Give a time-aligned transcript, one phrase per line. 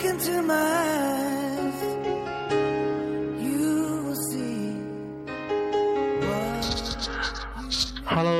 [0.00, 0.87] Into my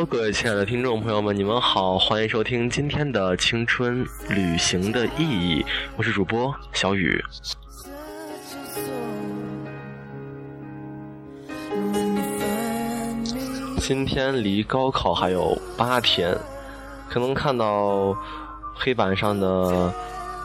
[0.06, 5.62] 各位亲爱的听众朋友们，你们好，欢迎收听今天的《青春旅行的意义》，
[5.96, 7.22] 我是主播小雨。
[13.80, 16.36] 今天离高考还有八天，
[17.10, 18.16] 可能看到
[18.74, 19.92] 黑板上的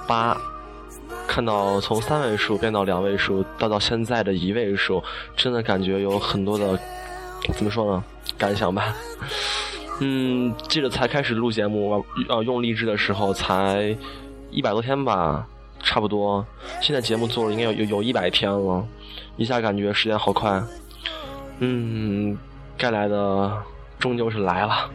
[0.08, 0.36] 八，
[1.28, 5.04] 看到从三位数变到两位数，到到现在的一位数，
[5.38, 6.78] 真的感觉有很多的
[7.56, 8.04] 怎么说呢？
[8.38, 8.96] 感想吧。
[10.02, 13.96] 嗯，记得才开始录节目，呃，用励志的时候才
[14.50, 15.48] 一百多天吧，
[15.82, 16.46] 差不多。
[16.82, 18.86] 现在节目做了应该有有有一百天了，
[19.38, 20.62] 一下感觉时间好快。
[21.60, 22.38] 嗯，
[22.76, 23.56] 该来的
[24.00, 24.90] 终究是来了。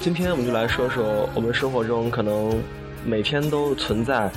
[0.00, 2.60] 今天我们就来说说我们生活中可能
[3.04, 4.30] 每天都存在，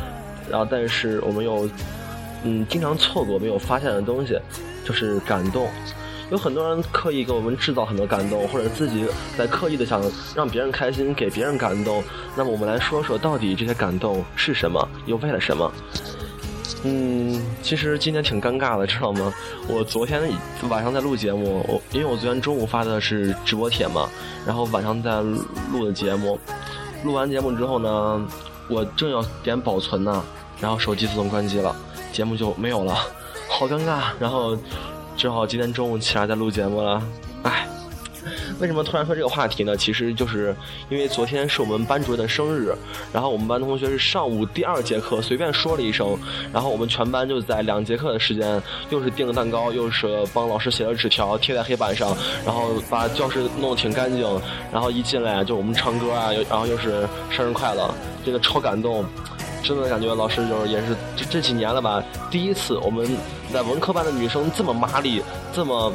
[0.50, 1.67] 然后但是我们又
[2.44, 4.40] 嗯经常错过没有发现的东西，
[4.86, 5.70] 就是感动。
[6.30, 9.08] 有很多人刻意给我们制造很多感动，或者自己
[9.38, 10.02] 在刻意的想
[10.36, 12.04] 让别人开心，给别人感动。
[12.36, 15.72] 那么我们来说说，到底这些感动是什么，又为了什么？
[16.84, 19.34] 嗯，其实今天挺尴尬的，知道吗？
[19.70, 20.22] 我昨天
[20.70, 24.10] 晚上在录节目，我因为我昨天中午发的是直播帖嘛，
[24.46, 25.22] 然后晚上在
[25.72, 26.38] 录的节目，
[27.06, 28.28] 录完节目之后呢，
[28.68, 30.24] 我正要点保存呢，
[30.60, 31.76] 然后手机自动关机了，
[32.18, 32.96] 节目就没有了，
[33.48, 34.06] 好尴尬。
[34.20, 34.58] 然后
[35.16, 37.00] 只好今天中午起来再录节目了，
[37.44, 37.68] 唉。
[38.59, 39.78] 为什么突然说这个话题呢？
[39.78, 40.54] 其实就是
[40.90, 42.76] 因为昨天是我们班主任的生日，
[43.14, 46.18] 然后我们班同学是上午第二节课随便说了一声，
[46.52, 48.59] 然后我们全班就在两节课的时间，
[48.90, 54.28] 又是订了蛋糕，又是帮老师写了纸条贴在黑板上，然后把教室弄得挺干净，
[54.74, 57.94] 然后一进来就我们唱歌啊，然后又是生日快乐，
[58.25, 59.06] 这个超感动。
[59.67, 62.01] 真的感觉老师就是也是这这几年了吧，
[62.31, 63.05] 第一次我们
[63.51, 65.91] 在文科班的女生这么麻利，这么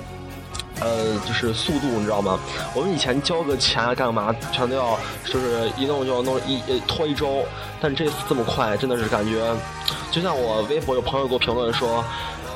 [0.79, 2.39] 呃，就是速度，你知道吗？
[2.75, 7.47] 我们以前交个钱干嘛，全都要就是一弄就要弄一拖一周，
[7.81, 9.41] 但这次这么快，真的是感觉，
[10.11, 12.05] 就像我微博有朋友给我评论说，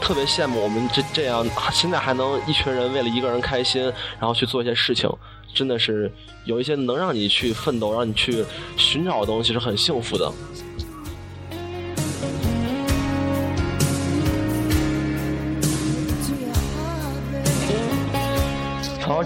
[0.02, 3.82] 特别羡慕我们这这样，现在还能一群人为了一个人开心，
[4.18, 5.08] 然后去做一些事情，
[5.54, 6.12] 真的是
[6.44, 8.44] 有一些能让你去奋斗，让你去
[8.76, 10.30] 寻找的东西是很幸福的。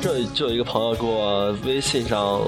[0.01, 2.41] 这里就有一个朋友给我微信上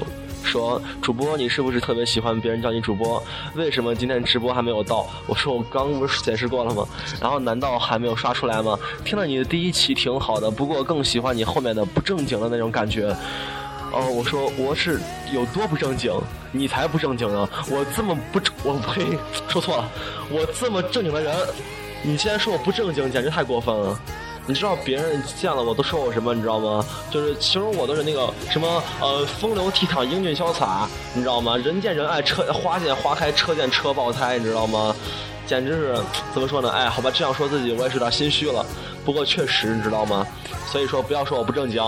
[0.43, 3.21] 说：“主播，你是不是特别喜欢别人叫你主播？
[3.53, 6.83] 为什么今天直播还没有到？”我说：“我刚不是解释过了吗？
[7.21, 8.77] 然后难道还没有刷出来吗？
[9.05, 13.15] 听了你的第一期挺好的，不过更喜欢你后面的不正经的那种感觉。”
[13.93, 14.99] 哦，我说我是
[15.31, 16.11] 有多不正经，
[16.51, 17.47] 你才不正经呢！
[17.69, 19.15] 我这么不，我呸，
[19.47, 19.87] 说错了，
[20.31, 21.35] 我这么正经的人，
[22.01, 23.99] 你竟然说我不正经，简直太过分了！
[24.45, 26.33] 你知道别人见了我都说我什么？
[26.33, 26.85] 你知道吗？
[27.09, 31.55] 就是形容我都是那个什么呃风流倜傥、英俊潇洒，你知道吗？
[31.57, 34.93] 人见人爱，车花见花开，车见车爆胎，你知道吗？
[35.45, 35.95] 简直是
[36.33, 36.69] 怎么说呢？
[36.69, 38.65] 哎，好吧，这样说自己我也是有点心虚了。
[39.05, 40.25] 不过确实，你知道吗？
[40.67, 41.81] 所以说不要说我不正经。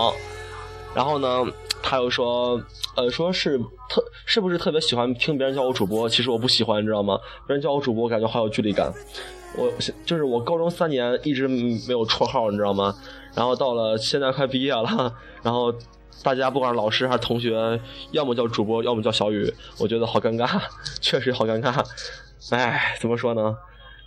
[0.94, 1.44] 然后呢，
[1.82, 2.60] 他又说，
[2.94, 6.08] 呃，说是特是不是特别喜欢听别人叫我主播？
[6.08, 7.18] 其实我不喜欢，你知道吗？
[7.46, 8.92] 别人叫我主播，我感觉好有距离感。
[9.56, 9.72] 我
[10.04, 12.94] 就是我高中三年一直没有绰号，你知道吗？
[13.34, 15.74] 然后到了现在快毕业了，然后
[16.22, 17.80] 大家不管是老师还是同学，
[18.12, 20.60] 要么叫主播，要么叫小雨，我觉得好尴尬，
[21.00, 21.84] 确实好尴尬。
[22.50, 23.56] 哎，怎么说呢？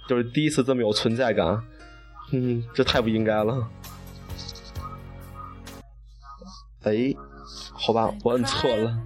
[0.07, 1.61] 就是第一次这么有存在感，
[2.31, 3.67] 嗯，这太不应该了。
[6.83, 7.13] 哎，
[7.73, 8.97] 好吧，我摁错了。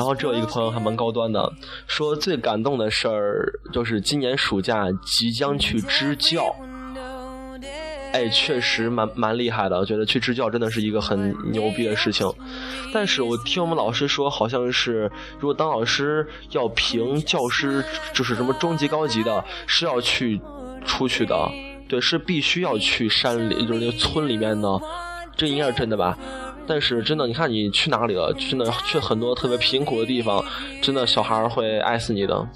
[0.00, 1.52] 然后这有一个朋友还蛮高端的，
[1.86, 6.56] 说最感动的事儿就是今年暑假即将去支教。
[8.14, 12.26] 哎，确实蛮蛮厉害的，我觉得去支教真的是一个很牛逼的事情。
[12.94, 20.40] 但是我听我们老师说，好像是如果当老师要评教师，就是什么中级、高级的，是要去
[20.86, 21.36] 出去的，
[21.90, 24.80] 对，是必须要去山里，就是那个村里面的，
[25.36, 26.16] 这应该是真的吧？
[26.70, 28.32] 但是真的，你看你去哪里了？
[28.34, 30.40] 真的去很多特别贫苦的地方，
[30.80, 32.48] 真的小孩会爱死你的，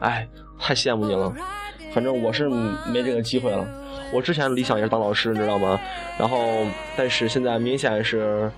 [0.00, 0.26] 哎，
[0.58, 1.32] 太羡慕你了。
[1.94, 3.64] 反正我是没这个机会了。
[4.12, 5.78] 我之前理想也是当老师，你知道吗？
[6.18, 8.50] 然后，但是现在明显是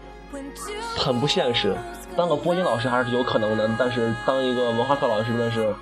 [0.97, 1.77] 很不现实。
[2.17, 5.75] 当个播音老师还是有可能的，但是当一个文化课老师真的是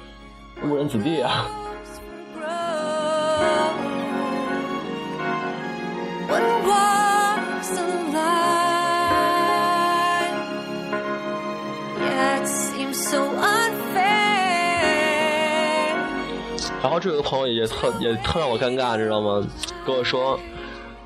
[0.64, 1.46] 误人子弟啊！
[16.82, 19.46] 然后这有个朋友也特也特让我尴尬，知道吗？
[19.86, 20.38] 跟我说，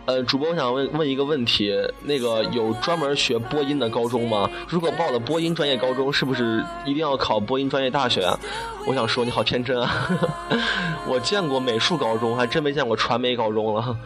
[0.07, 1.73] 呃，主播我想问问一个问题，
[2.03, 4.49] 那个有专门学播音的高中吗？
[4.69, 8.39] 如果报了播音专业高中，是不是一定要考播音专业大学啊？
[8.87, 10.09] 我想说你好天真啊！
[11.09, 13.97] 我见过美术高中，还真没见过传媒高中了。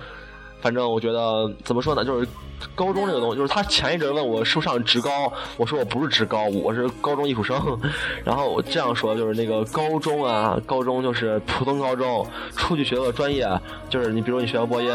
[0.60, 2.28] 反正我觉得怎么说呢，就是
[2.74, 7.56] 高中这个东西，就是他前一阵问我是不是上职高，我说我不是职高，我是高中艺术生。
[8.24, 12.26] 然后我这样说，就是那个高中啊，高中就是普通高中，
[12.56, 13.48] 出去学个专业，
[13.88, 14.88] 就是你比如你学个播音，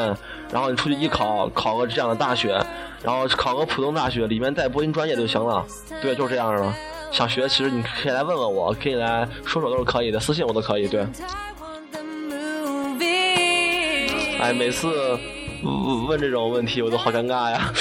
[0.51, 2.59] 然后你出去艺考，考个这样的大学，
[3.01, 5.65] 然后考个普通大学，里面带播音专业就行了。
[6.01, 6.73] 对，就是这样的。
[7.11, 10.87] 想学，其实你可以来问问我，可以来说说都是可以的，私信我都可以。
[10.87, 11.05] 对.
[14.41, 15.17] 哎，每次
[16.07, 17.71] 问这种问题，我都好尴尬呀。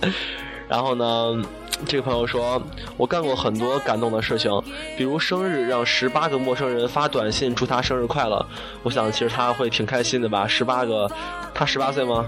[0.68, 1.44] 然后呢，
[1.86, 2.60] 这个朋友说，
[2.96, 4.50] 我干过很多感动的事情，
[4.96, 8.44] 比如生日让十八个陌生人发短信祝他生日快乐。
[8.82, 11.08] 我想其实他会挺开心的吧，十八个，
[11.54, 12.26] 他十八岁吗？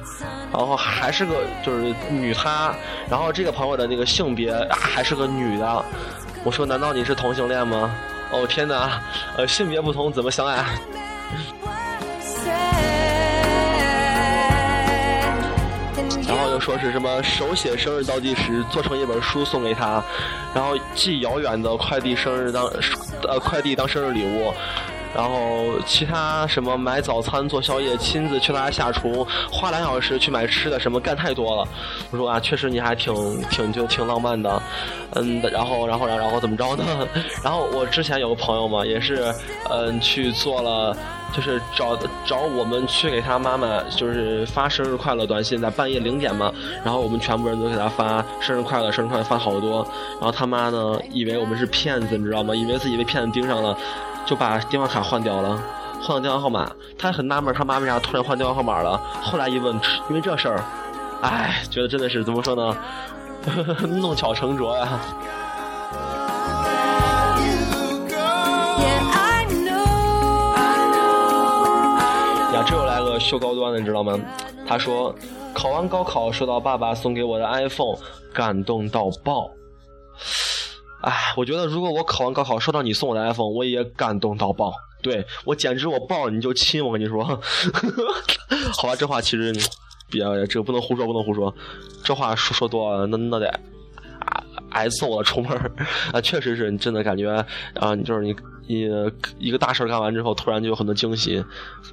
[0.53, 1.35] 然后还是个
[1.67, 2.73] 就是女他，
[3.11, 5.85] 然后这个朋友的那个性别还是个女的。
[6.45, 7.91] 我说难道你是同性恋吗？
[8.31, 9.03] 哦天哪，
[9.37, 10.65] 呃性别不同怎么相爱？
[16.61, 20.03] 说是什么手写生日倒计时做成一本书送给他，
[20.55, 22.65] 然后寄遥远的快递生日当
[23.29, 24.53] 呃快递当生日礼物，
[25.19, 31.67] 然后其他什么买早餐做宵夜，亲自去他家下厨，花两小时去买吃的，什么干太多了。
[32.13, 34.63] 我说啊，确实你还挺挺就挺浪漫的，
[35.17, 36.85] 嗯，然后然后然后然后怎么着呢？
[37.43, 39.35] 然后我之前有个朋友嘛，也是
[39.69, 40.97] 嗯去做了。
[41.31, 41.95] 就是找
[42.25, 46.51] 找我们去给他妈妈，就是发生日快乐短信，在半夜零点嘛，
[46.83, 52.55] 然后我们全部人都给他发生日快乐，生日快乐发好多，然后他妈呢，以为我们是骗子，你知道吗？
[52.55, 53.77] 以为自己被骗子盯上了，
[54.29, 55.59] 就把电话卡换掉了，
[56.03, 56.71] 换了电话号码。
[56.99, 59.01] 他很纳闷，他妈为啥突然换电话号码了？
[59.23, 59.75] 后来一问，
[60.11, 60.63] 因为这事儿，
[61.23, 62.77] 哎，觉得真的是怎么说呢？
[63.89, 65.01] 弄巧成拙呀.
[72.53, 74.19] 呀，这又来个秀高端的，你知道吗？
[74.67, 75.15] 他说，
[75.55, 77.97] 考完高考收到爸爸送给我的 iPhone，
[78.35, 79.49] 感动到爆。
[81.09, 84.71] 哎，我觉得如果我考完高考收到你送我的 iPhone，我也感动到爆。
[85.01, 87.25] 对我简直我抱你就亲，我跟你说。
[88.75, 89.51] 好吧，这话其实
[90.11, 91.55] 比较这个不能胡说，不能胡说。
[92.05, 93.49] 这话说说多了，那那得
[94.21, 95.73] 啊挨揍了，出门儿
[96.13, 97.31] 啊，确实是你真的感觉
[97.75, 98.87] 啊，你就是你你
[99.39, 101.43] 一个大事干完之后，突然就有很多惊喜，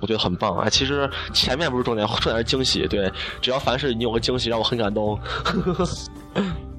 [0.01, 0.57] 我觉得很棒。
[0.57, 2.85] 啊，其实前面不是重点，重点是惊喜。
[2.85, 3.09] 对，
[3.39, 5.17] 只要凡是你有个惊喜，让我很感动。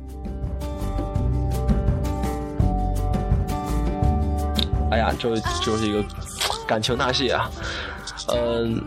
[4.96, 6.02] 哎呀，就就是一个
[6.66, 7.50] 感情大戏啊。
[8.28, 8.80] 嗯、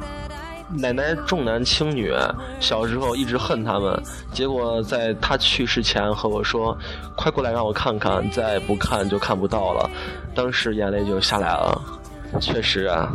[0.69, 2.11] 奶奶重男轻女，
[2.59, 4.01] 小时候一直恨他们，
[4.33, 6.75] 结果在她去世前和我说
[7.15, 9.88] ：“快过来让我看看，再不看就看不到了。”
[10.34, 11.79] 当时眼泪就下来了。
[12.41, 13.12] 确实啊，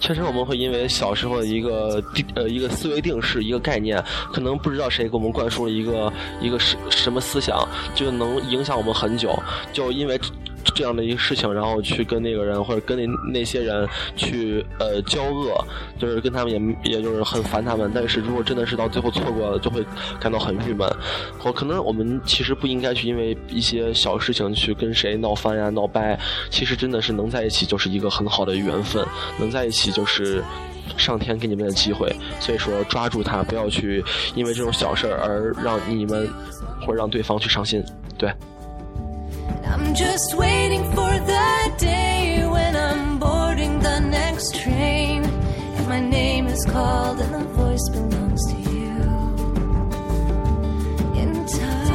[0.00, 6.10] 确实我们会因为小时候的一个定呃一个思维定式一个概念，可能不知道谁给我们灌输了一个
[6.40, 9.38] 一个什什么思想，就能影响我们很久。
[9.74, 10.18] 就因为
[10.74, 15.64] 这样的一个事情，然后去跟那个人或者跟那那些人去呃交恶，
[15.98, 17.90] 就是跟他们也也就是很烦他们。
[17.94, 19.84] 但是如果真的是到最后错过了，就会
[20.18, 20.88] 感到很郁闷。
[21.44, 26.18] 我可能我们其实不应该去因为一些小事情去跟谁闹翻呀、闹掰。
[26.50, 29.04] 其实真的是能在一起就是一个很好的缘分，
[29.38, 30.42] 能在一起就是。
[30.96, 36.28] 上天给你们的机会，所以说抓住它，不要去因为这种小事儿而让你们
[36.80, 37.82] 或者让对方去伤心。
[38.18, 38.28] 对，
[39.64, 46.64] I'm just waiting for the day when I'm boarding the next train and my name is
[46.64, 49.00] called and the voice belongs to you.
[51.14, 51.90] In time.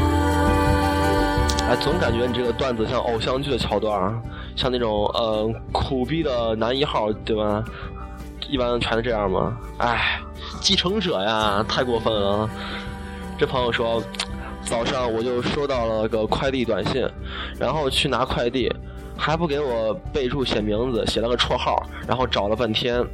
[1.69, 4.22] 哎，总感觉你这个段子像偶像剧的桥段儿，
[4.55, 7.63] 像那种呃苦逼的男一号，对吧？
[8.48, 9.57] 一般全是这样吗？
[9.79, 10.19] 哎，
[10.62, 12.48] 继承者呀，太过分了。
[13.38, 14.01] 这朋友说，
[14.65, 17.07] 早上我就收到了个快递短信，
[17.60, 18.69] 然后去拿快递，
[19.17, 23.05] 还不给我备注写名字，写了个绰号，然后找了半天。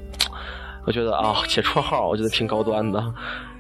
[0.86, 3.14] 我觉得啊， 写绰号我觉得挺高端的。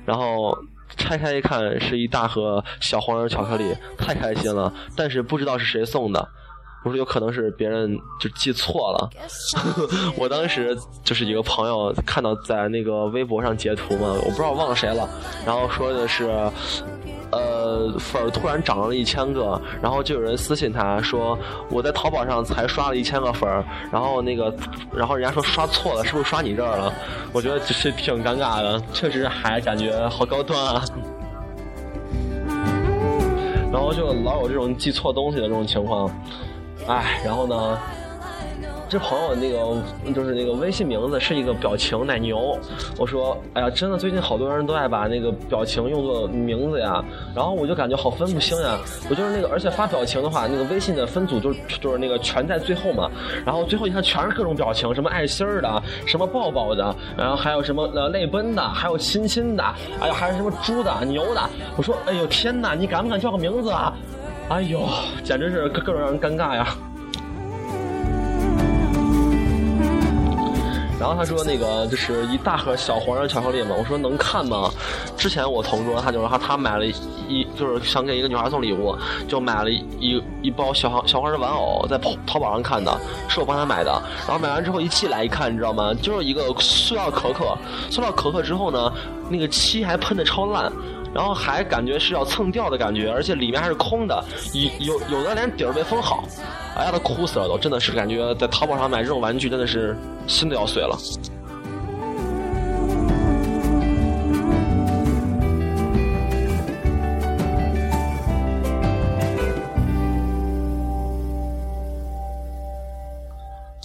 [0.05, 0.57] 然后
[0.97, 4.73] 拆开一看，是一大盒小黄人巧克力，太开心了。
[4.95, 6.27] 但是不知道是谁送的。
[6.83, 9.09] 我说有可能是别人就记错了，
[10.17, 15.07] 我当时就是一个朋友看到在那个微博上截图嘛，我不知道忘了谁了，
[15.45, 16.25] 然后说的是，
[17.31, 21.37] 呃粉儿突然涨了一千个，然后就有人私信他说
[21.69, 24.51] 我在淘宝上才刷了一千个粉儿，然后那个
[24.91, 26.91] 然后人家说刷错了，是不是刷你这儿了？
[27.31, 30.83] 我觉得就是挺尴尬的，确实还感觉好高端啊。
[33.71, 36.09] 然后就老有这种记错东西的这种情况。
[36.91, 37.77] 哎，然后呢？
[38.89, 42.59] 这朋友那个就是那个微信名字是一个表情奶牛。
[42.97, 47.01] 我说，哎呀，真的最近好多人都爱把那个表情用作名字呀。
[47.33, 48.77] 然后我就感觉好分不清呀。
[49.09, 53.09] 我就是那个，而且发表情的话，那个微信的分组就就是那个全在最后嘛。
[53.45, 59.63] 然后最后一看全是各种表情，什么爱心的，什么抱抱的，然后还有什么呃泪奔的，还有亲亲的，
[60.01, 61.41] 哎呀，还是什么猪的、牛的。
[61.77, 63.93] 我说，哎呦天哪，你敢不敢叫个名字啊？
[64.51, 64.85] 哎呦，
[65.23, 66.75] 简直是各各种让人尴尬呀！
[70.99, 74.69] 然后他说那个就是一大盒小黄人巧克力嘛，我说能看吗？
[75.15, 78.93] 之前我同桌他就说他他买了一就是想给一个女孩送礼物，
[79.25, 82.93] 就买了一一包小黄小黄人玩偶，在淘淘宝上看的，
[83.29, 84.01] 是我帮他买的。
[84.27, 85.93] 然后买完之后一寄来一看，你知道吗？
[86.01, 87.57] 就是一个塑料壳壳，
[87.89, 88.91] 塑料壳壳之后呢，
[89.29, 90.69] 那个漆还喷的超烂。
[91.13, 94.23] 然后还感觉是要蹭掉的感觉，而且里面还是空的，
[94.79, 96.23] 有有有的连底儿没封好，
[96.75, 100.97] 哎呀，都哭死了都，真的是感觉在淘宝上买这种玩具真的是心都要碎了。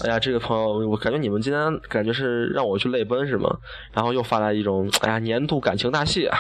[0.05, 3.51] 哎呀，这个朋友，我感觉你们今天感觉是让我去泪奔是吗？
[3.93, 6.39] 然后又发来一种，哎呀，年度感情大戏啊！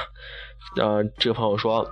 [0.77, 1.91] 呃，这个朋友说，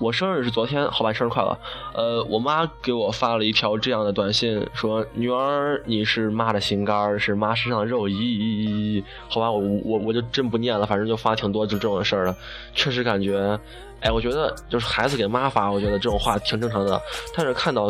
[0.00, 1.56] 我生日是昨天，好吧，生日快乐。
[1.94, 12.36] 呃，我妈给我发了一条这样的短信，说：“女儿，你是妈的心肝是妈身上的肉。”咦，好吧，我我我就真不念了，反正就发挺多就这种事儿的，
[12.74, 13.58] 确实感觉。
[14.00, 17.00] 哎，我觉得就是孩子给妈发，我觉得这种话挺正常的。
[17.36, 17.88] 但是看到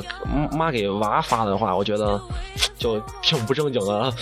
[0.53, 2.21] 妈给娃发的话，我觉得
[2.77, 4.12] 就挺不正经的。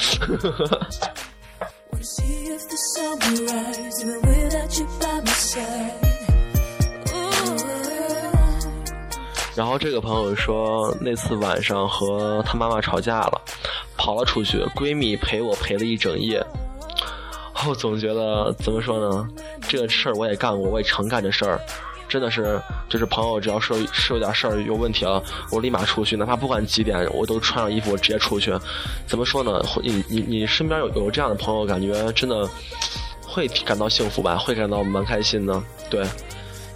[9.56, 13.40] 然后这个朋友说，那次晚上和他妈妈吵架了，
[13.96, 16.42] 跑了出去，闺蜜陪我陪了一整夜。
[17.68, 19.28] 我总觉得怎么说呢？
[19.68, 21.60] 这个事儿我也干过，我也常干这事儿，
[22.10, 28.52] 真的是，就是朋友只要说是有点事儿有问题了，我立马出去，哪怕不管几点，我都穿上衣服我直接出去。
[29.06, 29.62] 怎么说呢？
[29.82, 32.46] 你你你身边有有这样的朋友，感觉真的
[33.22, 34.36] 会感到幸福吧？
[34.36, 36.04] 会感到蛮开心的，对。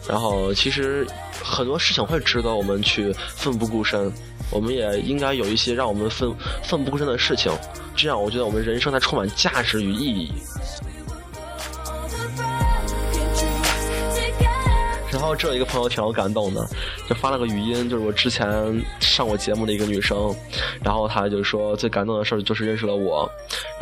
[0.07, 1.07] 然后其实
[1.43, 4.13] 很多事情会值得我们去奋不顾身，
[4.51, 7.51] 我们也应该有一些让我们奋奋不顾身的事情。
[7.97, 10.33] 这样，我觉得我们人生才充满价值与意义。
[15.15, 16.69] 然后这一个朋友挺有感动的，
[17.09, 20.35] 就发了个语音，就是我之前上过节目的一个女生，
[20.83, 23.31] 然后她就说最感动的事就是认识了我，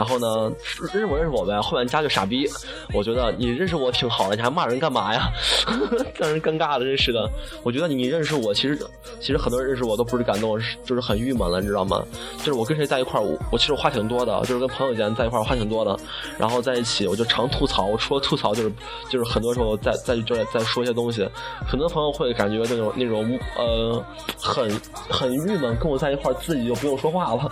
[0.03, 0.53] 然后呢
[0.93, 2.45] 认识我认识我呗，后面加个傻逼，
[2.93, 5.31] 我觉得你认识我挺好的，你还骂人干嘛呀？
[6.19, 7.31] 让人尴尬的认识的，
[7.63, 8.77] 我觉得你认识我其实
[9.21, 12.05] 其实很多人认识我都不是感动，就是很郁闷了，你知道吗？
[12.39, 13.21] 就是我跟谁在一块，
[13.53, 15.97] 我其实话挺多的，就是跟朋友间在一块话挺多的，
[16.37, 18.73] 然后在一起我就常吐槽，我除了吐槽就是
[19.09, 21.25] 就是很多时候在在就在在说一些东西。
[21.65, 24.05] 很多朋友会感觉那种那种呃
[24.37, 24.69] 很
[25.09, 27.49] 很郁闷，跟我在一块自己就不用说话了。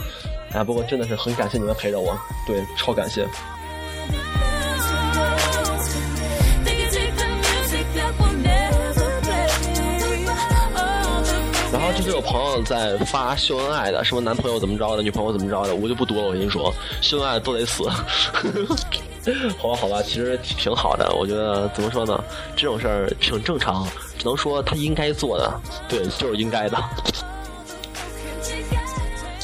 [0.52, 3.26] 哎，不过真的是很感谢你们陪着我，对，超感谢。
[11.72, 16.22] 然后就是有朋友在发秀恩爱的，什么男朋友怎么着的，女朋友怎么着的，我就不读了。
[16.22, 17.88] 我跟你说，秀恩爱都得死。
[19.58, 21.14] 好吧，好吧，其实挺好的。
[21.14, 22.24] 我觉得怎么说呢，
[22.56, 23.86] 这种事儿挺正常，
[24.18, 26.76] 只能说他应该做的，对，就是应该的。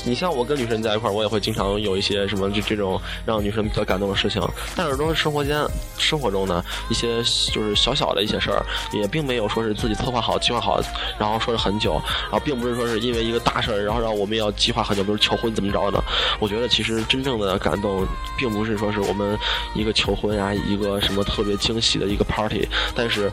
[0.06, 4.40] 你像我跟女神在一块儿，我也会经常有一些什么就这种让女神比较感动的事情，
[4.76, 5.66] 但是都是生活间、
[5.98, 7.16] 生活中的一些
[7.52, 10.80] 就是小小的一些事儿，也并没有说是自己策划好、计划好，
[11.18, 16.00] 然后说是很久，然后并不是说是因为一个大事儿，然后让我们要计划很久，比如求婚怎么着的。
[16.38, 18.06] 我觉得其实真正的感动，
[18.38, 19.36] 并不是说是我们
[19.74, 23.28] 一个求婚呀，一个什么特别惊喜的一个 party，但是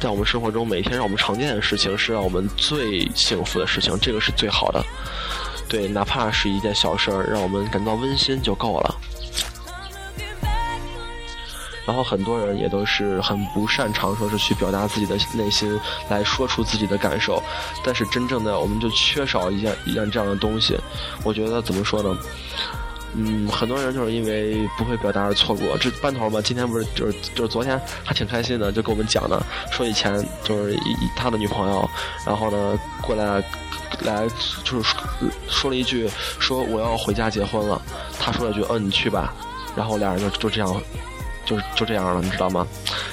[0.00, 4.82] 在我们生活中每天让我们常见的事情，是让我们最幸福的事情，这个是最好的。
[5.68, 8.94] 对，哪怕是一件小事儿，让我们感到温馨就够了。
[11.86, 15.78] 然后很多人也都是很不擅长说是去表达自己的内心，
[16.10, 17.42] 来说出自己的感受。
[17.82, 20.78] 但是真正的我们就缺少一件一件这样的东西。
[21.24, 22.18] 我觉得怎么说呢？
[23.14, 25.78] 嗯，很多人就是因为不会表达而错过。
[25.78, 31.88] 这班头嘛，今天不是就是就是昨天还挺开心的，就跟我们讲呢，说以前就是一他的女朋友，
[32.26, 33.42] 然后呢过来
[34.00, 34.28] 来
[34.64, 34.94] 就是
[35.48, 37.80] 说了一句说我要回家结婚了，
[38.18, 39.34] 他说了句嗯你去吧，
[39.76, 40.82] 然后俩人就就这样
[41.44, 42.66] 就就这样了，你知道吗？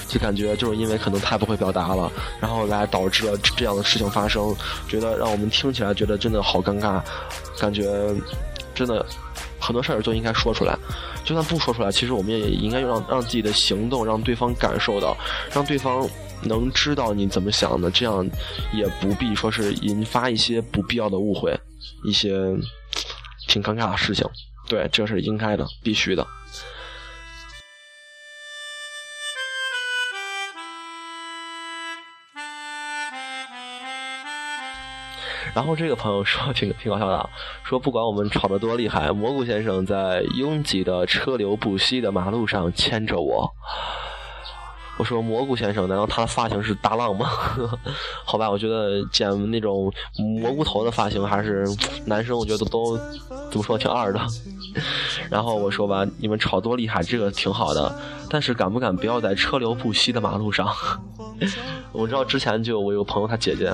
[0.08, 4.56] 就感觉就是因为可能太不会表达了，然后来导致了这样的事情发生，
[4.88, 7.01] 觉得让我们听起来觉得真的好尴尬，
[7.60, 7.84] 感觉
[8.74, 9.06] 真的。
[9.58, 10.77] 很多事儿就应该说出来，
[11.24, 15.18] 就算不说出来，其实我们也应该让让自己的行动让对方感受到，
[15.51, 16.08] 让对方
[16.46, 18.25] 能知道你怎么想的，这样
[18.72, 21.54] 也不必说是引发一些不必要的误会，
[22.04, 22.32] 一些
[23.48, 24.25] 挺尴尬的事情。
[24.68, 26.25] 对，这是应该的，必须的。
[35.54, 37.30] 然后这个朋友说挺挺搞笑的，
[37.64, 43.50] 说不管我们吵得多厉害，蘑菇先生在拥挤的车流不息的马路上牵着我。
[44.98, 47.30] 我说蘑菇先生，难道他的发型是大浪吗？
[48.24, 49.92] 好吧，我觉得剪那种
[50.40, 51.66] 蘑菇头的发型还是
[52.06, 52.98] 男生，我觉得都
[53.52, 54.20] 怎么说挺二的。
[55.30, 57.94] 然后我说吧，你们吵多厉害，这个挺好的，
[58.36, 60.68] 但是敢不敢不要在车流不息的马路上？
[61.94, 63.74] 我知道之前就我有个朋友，她姐姐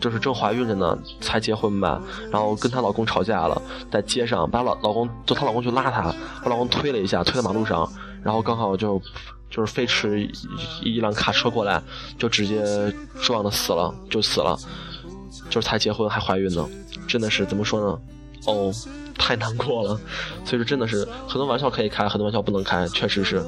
[0.00, 2.00] 就是正怀孕着呢，才结婚吧，
[2.30, 3.60] 然后跟她老公吵架了，
[3.92, 7.86] 在街上把老老公就她老公去拉她，把老公推了一下，推到马路上，
[8.22, 8.98] 然后刚好就
[9.50, 10.22] 就是飞驰
[10.82, 11.82] 一一辆卡车过来，
[12.16, 12.64] 就直接
[13.20, 14.58] 撞的死了，就死了，
[15.50, 16.66] 就是才结婚还怀孕呢，
[17.06, 17.98] 真的是怎么说呢？
[18.46, 18.72] 哦，
[19.18, 20.00] 太难过了，
[20.46, 23.44] 所以说真的是很多玩笑可以开，很多玩笑不能开，确实是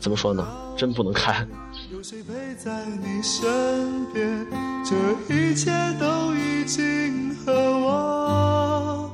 [0.00, 0.46] 怎么说呢？
[0.76, 1.46] 真不能开。
[1.92, 4.46] 有谁陪在你身边？
[4.82, 4.96] 这
[5.34, 9.10] 一切都已经和我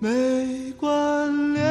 [0.00, 1.64] 没关联。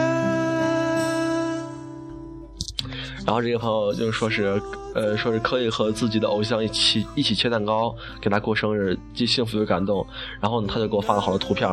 [3.25, 4.62] 然后这个朋友就说是，
[4.93, 10.08] 呃，说是可以和自己的偶像一起一起切蛋糕，给他过生日，既幸福又感动。
[10.39, 11.69] 然后呢，他就给我发了好多图片，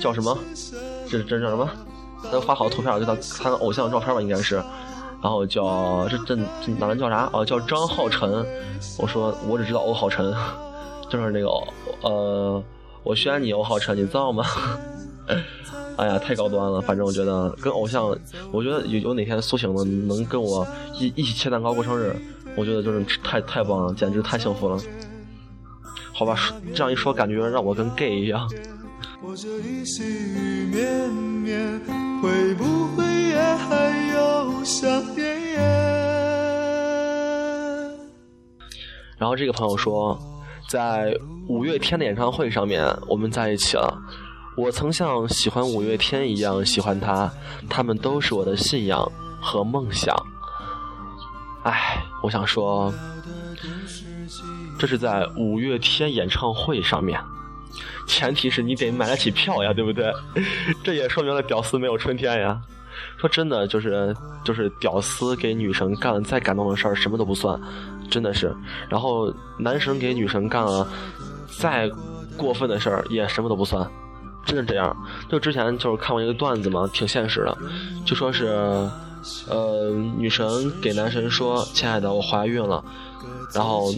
[0.00, 0.36] 叫什么？
[1.08, 1.70] 这这叫什么？
[2.24, 4.60] 他就发好多图片，就他他的偶像照片吧，应该是。
[5.24, 6.36] 然后叫这这
[6.78, 7.30] 哪人叫啥？
[7.32, 8.44] 哦，叫张浩辰。
[8.98, 10.30] 我说我只知道欧浩辰，
[11.08, 11.48] 就是那个
[12.02, 12.62] 呃，
[13.02, 14.44] 我选你欧浩辰，你造吗？
[15.96, 16.78] 哎呀，太高端了。
[16.82, 18.14] 反正我觉得跟偶像，
[18.52, 20.66] 我觉得有有哪天苏醒了能跟我
[21.00, 22.14] 一一起切蛋糕过生日，
[22.54, 24.78] 我觉得就是太太棒了，简直太幸福了。
[26.12, 26.38] 好吧，
[26.74, 28.46] 这样一说，感觉让我跟 gay 一样。
[29.22, 31.80] 我这一绵绵，
[32.20, 35.60] 会不会也还有想念？
[39.18, 40.18] 然后这个朋友说，
[40.68, 41.14] 在
[41.46, 43.94] 五月天的演唱会上面，我们在一起了。
[44.56, 47.30] 我曾像喜欢五月天一样喜欢他，
[47.68, 50.16] 他们都是我的信仰和梦想。
[51.64, 52.92] 唉，我想说，
[54.78, 57.20] 这是在五月天演唱会上面。
[58.06, 60.12] 前提是你得买得起票呀，对不对？
[60.82, 62.60] 这也说明了屌丝没有春天呀。
[63.24, 67.58] 说真的，就是就是屌丝给女神干了再感动的事儿，什么都不算，
[68.10, 68.54] 真的是。
[68.86, 70.86] 然后男神给女神干了
[71.58, 71.90] 再
[72.36, 73.88] 过分的事儿，也什么都不算，
[74.44, 74.94] 真的这样。
[75.30, 77.56] 就之前就是看过一个段子嘛，挺现实的，
[78.04, 78.46] 就说是
[79.48, 82.84] 呃女神给男神说：“亲爱的，我怀孕了。”
[83.54, 83.90] 然后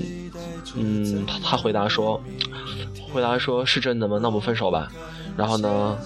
[0.76, 2.22] 嗯，他他回答说。
[3.12, 4.18] 回答说：“是真的吗？
[4.20, 4.88] 那我们分手吧。”
[5.36, 5.96] 然后呢，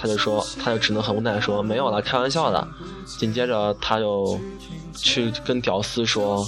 [0.00, 2.66] 他就说，他就只能很无奈说：“没有了，开玩笑的。”
[3.04, 4.40] 紧接着他就
[4.96, 6.46] 去跟屌丝说：“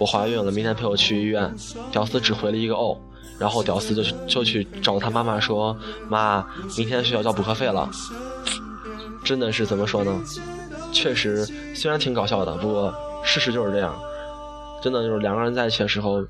[0.00, 1.54] 我怀孕了，明天陪我去医院。”
[1.92, 2.98] 屌丝只回了一个“哦”，
[3.38, 5.76] 然后屌丝就就去找他妈妈说
[6.10, 6.44] ：“妈，
[6.76, 7.88] 明天学校交补课费了。”
[9.24, 10.20] 真的是怎么说呢？
[10.90, 13.94] 确实，虽然挺搞笑的，不过事实就是这样。
[14.82, 16.24] 真的就是两个人在一起的时候。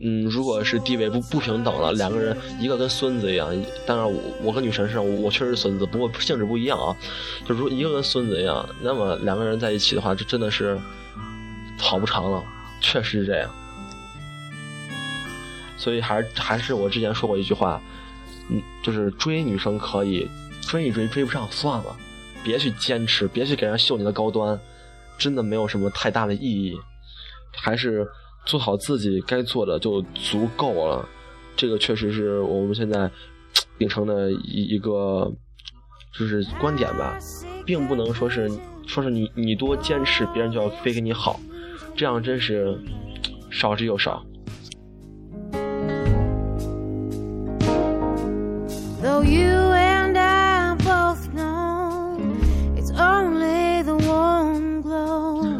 [0.00, 3.48] 嗯，如果是地位不不平等了，两个人一个跟孙子一样，
[3.86, 6.96] 当然我我和女神是，我确实是孙子，不过性质不一样啊。
[7.46, 10.76] 就如一个跟孙子一样，那么两个人在一起的话，这真的是
[11.78, 12.42] 好不长了，
[12.80, 13.48] 确实是这样。
[15.76, 17.80] 所以还是还是我之前说过一句话，
[18.50, 20.28] 嗯，就是追女生可以
[20.62, 21.96] 追一追，追不上算了，
[22.42, 24.58] 别去坚持，别去给人秀你的高端，
[25.16, 26.76] 真的没有什么太大的意义，
[27.52, 28.04] 还是。
[28.44, 31.08] 做好自己该做的就足够了，
[31.56, 33.10] 这个确实是我们现在
[33.78, 35.32] 秉承的一一个
[36.16, 37.18] 就是观点吧，
[37.64, 38.50] 并不能说是
[38.86, 41.40] 说是你你多坚持，别人就要非跟你好，
[41.96, 42.78] 这样真是
[43.50, 44.24] 少之又少。
[49.02, 49.63] no you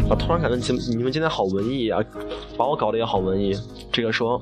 [0.09, 2.01] 我突然感觉你你们今天好文艺啊，
[2.57, 3.55] 把我搞得也好文艺。
[3.90, 4.40] 这个说，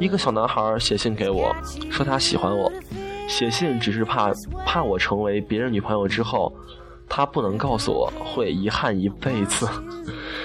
[0.00, 1.54] 一个小男孩写信给我，
[1.90, 2.72] 说他喜欢我，
[3.28, 4.32] 写信只是怕
[4.64, 6.52] 怕我成为别人女朋友之后，
[7.08, 9.68] 他不能告诉我，会遗憾一辈子。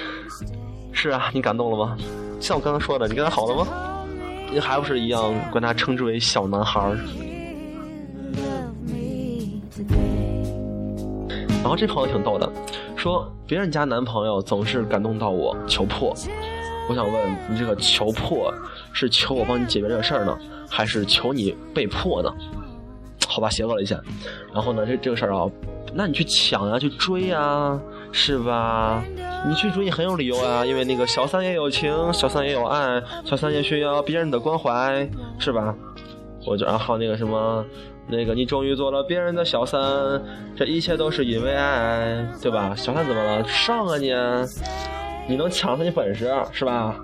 [0.92, 1.98] 是啊，你感动了吗？
[2.42, 3.68] 像我刚刚说的，你跟他好了吗？
[4.52, 6.98] 你还不是一样管他称之为小男孩儿？
[11.62, 12.52] 然后这朋友挺逗的，
[13.00, 16.14] 说别人家男朋友总是感动到我求破。
[16.90, 18.54] 我想问你，这个求破
[18.92, 20.38] 是求我帮你解决这个事儿呢，
[20.70, 22.30] 还是求你被迫呢？
[23.26, 23.98] 好吧，邪恶了一下。
[24.54, 25.50] 然后呢，这这个事儿啊，
[25.94, 27.80] 那你去抢啊，去追啊，
[28.12, 29.02] 是吧？
[29.48, 35.74] 你去追你很有理由啊，因为那个小三也有情，小三也有爱，小三也需要别人的关怀，是吧？
[36.46, 37.66] 我就然后那个什么，
[38.08, 39.80] 那个你终于做了别人的小三，
[40.56, 42.74] 这一切都是因为爱，对吧？
[42.76, 43.44] 小三怎么了？
[43.46, 44.12] 上啊你！
[45.28, 46.96] 你能抢他你本事是吧？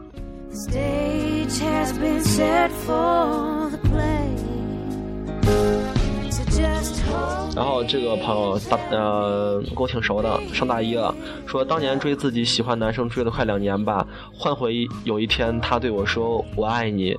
[7.55, 14.05] 然后这个朋友大呃跟我挺熟的，上大一了，说当年追自己喜欢男生追了快两年吧，
[14.37, 17.17] 换回有一天他对我说我爱你，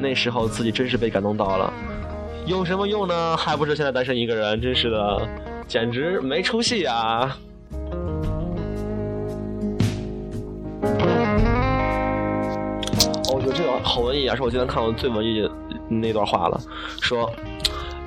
[0.00, 1.72] 那时候自己真是被感动到了，
[2.44, 3.36] 有什么用呢？
[3.36, 5.28] 还不是现在单身一个人，真是的，
[5.66, 7.38] 简直没出息啊！
[13.30, 15.48] 哦，我觉得这个好文艺啊，是我今天看到最文艺
[15.88, 16.60] 那段话了。
[17.00, 17.30] 说，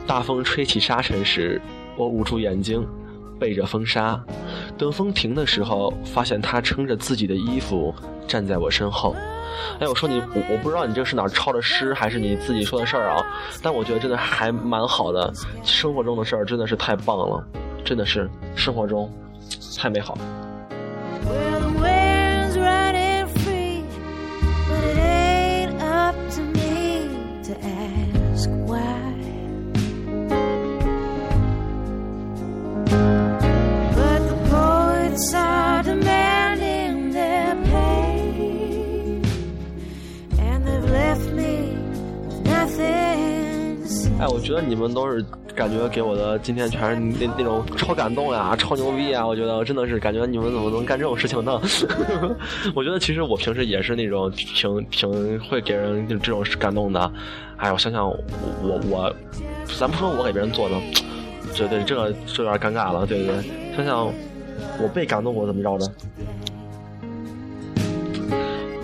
[0.08, 1.62] 大风吹起沙尘时，
[1.96, 2.86] 我捂住眼睛，
[3.40, 4.22] 背着风沙，
[4.78, 7.94] 等风停的时候，发现他撑着自己的衣服
[8.28, 9.16] 站在我身后。
[9.80, 13.26] 哎，我说你，我我不知道你这是哪儿抄的诗，还是你自己说的事儿啊？
[13.62, 15.32] 但我觉得真的还蛮好的，
[15.64, 17.48] 生活中的事儿真的是太棒了，
[17.86, 19.10] 真的是生活中
[19.78, 20.18] 太美好。
[44.22, 49.26] 哎，我觉得你们都是感觉给我的今天全是那那种超感动呀、超牛逼啊！
[49.26, 51.60] 我觉得真的是感觉你们怎么能干这种事情呢？
[52.76, 57.12] 我觉得其实我平时也是那种挺挺会给人这种感动的。
[57.58, 59.12] 哎，我想想，我我，
[59.80, 60.76] 咱不说我给别人做的，
[61.56, 63.36] 这对这个这有点尴尬了，对对
[63.74, 63.78] 对？
[63.78, 64.06] 想想
[64.80, 65.92] 我被感动过怎么着的？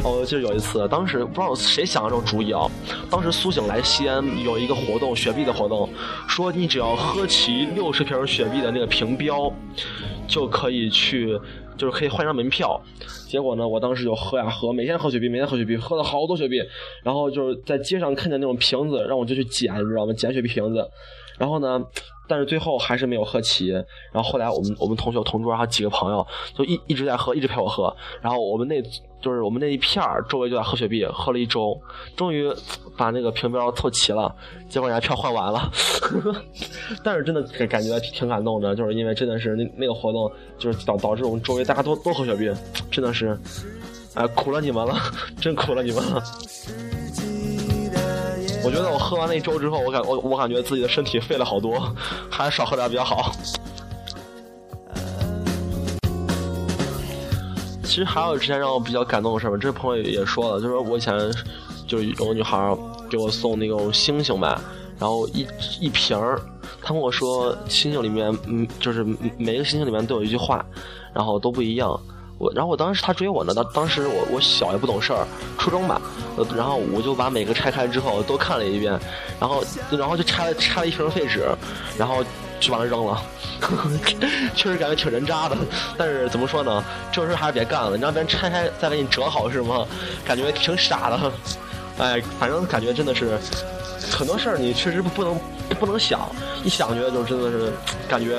[0.04, 2.66] 哦，就有一次，当时不知道谁想的这种主意啊。
[3.10, 5.90] 当时苏醒来西安有一个活动，雪碧的活动，
[6.28, 9.52] 说你只要喝齐六十瓶雪碧的那个瓶标，
[10.28, 11.38] 就可以去，
[11.78, 12.80] 就是可以换张门票。
[13.28, 16.58] 结果呢，我当时就喝呀喝，每天喝雪碧，每天喝雪碧，喝了好多雪碧。
[17.04, 20.14] 然后就是在街上看见那种瓶子，让我就去捡，你知道吗？
[20.14, 20.88] 捡雪碧瓶子。
[21.38, 21.82] 然后呢，
[22.28, 23.70] 但是最后还是没有喝齐。
[23.70, 27.96] 然后后来我们我们同学同桌还有几个朋友就一一直在喝，一直陪我喝。
[28.22, 28.82] 然后我们那
[29.22, 31.80] 就是我们那一片儿周围就在喝雪碧，喝了一周，
[32.16, 32.52] 终于
[32.96, 34.34] 把那个瓶标凑齐了。
[34.70, 35.72] 结果人家票换完了，
[37.04, 42.52] 但是真的感感觉挺感动的，就是因为真的是那那个活动就是导导致我们周围大家都都喝雪碧，
[42.92, 43.38] 真的是，
[44.14, 44.96] 哎，苦了你们了，
[45.42, 46.24] 真苦了你们了。
[48.68, 51.82] 我觉得我喝完那一周之后，我感我我感觉自己的身体废了好多，
[52.30, 53.32] 还是少喝点比较好。
[57.82, 61.18] 其实还有之前让我比较感动的事儿吧，这朋友也说了，就是我以前
[61.88, 62.78] 就有个女孩
[63.10, 64.62] 给我送那种星星吧，
[65.00, 65.48] 然后一
[65.80, 66.38] 一瓶儿，
[66.82, 69.02] 她跟我说星星里面，嗯，就是
[69.38, 70.66] 每一个星星里面都有一句话，
[71.14, 71.98] 然后都不一样。
[72.38, 75.26] 我然后我当时他追我呢，当当时我我小也不懂事儿，
[75.58, 76.00] 初中吧，
[76.56, 79.00] 然后我就把每个拆开之后都看了一遍，
[79.40, 81.48] 然后然后就拆了拆了一瓶废纸，
[81.98, 82.24] 然后
[82.60, 83.20] 就把它扔了，
[84.56, 85.58] 确实感觉挺人渣的，
[85.98, 89.86] 但是怎么说呢，这种事还是别干了，你让别人拆开再给你折好是吗？
[90.24, 91.32] 感觉挺傻的，
[91.98, 93.38] 哎，反正感觉真的是
[94.12, 95.40] 很多事儿你确实不能
[95.80, 96.30] 不能想，
[96.64, 97.74] 一想觉得就真的是
[98.08, 98.38] 感觉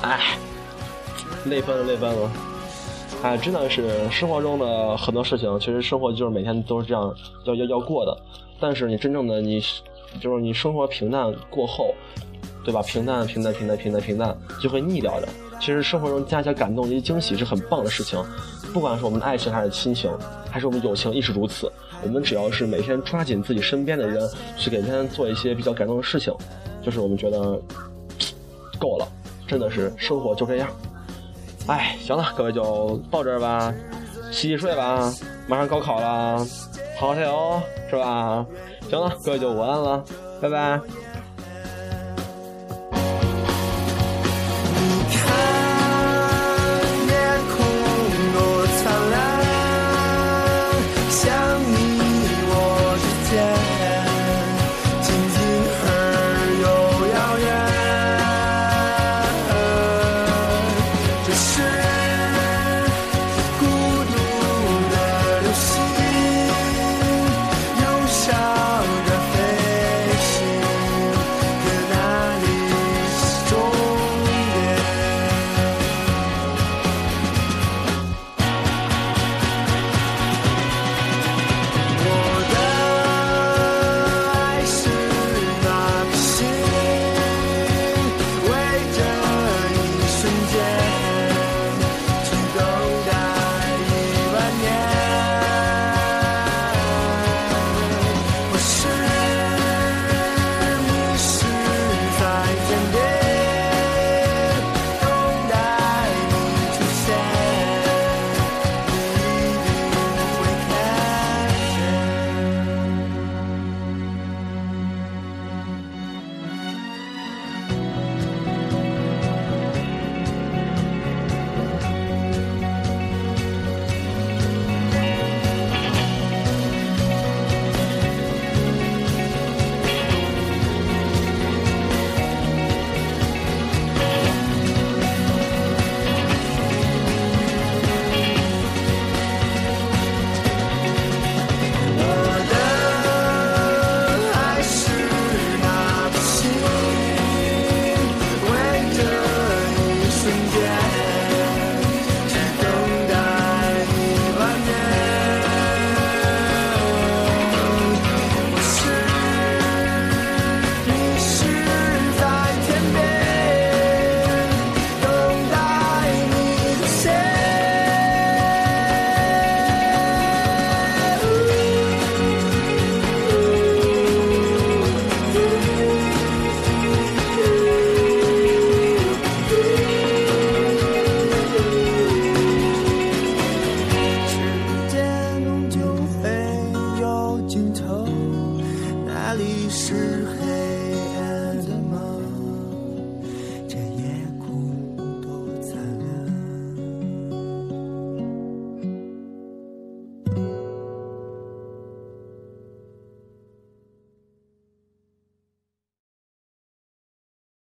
[0.00, 0.38] 哎，
[1.44, 2.30] 泪奔了泪奔了。
[3.24, 7.10] 哎，真的是生活中的很多事情，其实生活就是每天都是这样
[7.46, 8.14] 要要要过的。
[8.60, 9.62] 但是你真正的你，
[10.20, 11.94] 就是你生活平淡过后，
[12.62, 12.82] 对吧？
[12.82, 15.28] 平淡平淡平淡平淡平淡，就会腻掉的。
[15.58, 18.22] 其实生活中加一些感动、一些惊喜是很棒的事情。
[18.74, 20.10] 不管是我们的爱情还是亲情，
[20.50, 21.72] 还是我们友情，亦是如此。
[22.02, 24.22] 我们只要是每天抓紧自己身边的人，
[24.58, 26.30] 去给他做一些比较感动的事情，
[26.82, 27.58] 就是我们觉得
[28.78, 29.08] 够了。
[29.46, 30.68] 真的是生活就这样。
[31.66, 33.72] 哎，行了，各位就到这儿吧，
[34.30, 35.10] 洗洗睡吧，
[35.46, 36.46] 马上高考了，
[36.98, 38.44] 好好加油，是吧？
[38.90, 40.04] 行了，各位就晚安了，
[40.42, 40.78] 拜拜。
[45.10, 45.32] 是黑。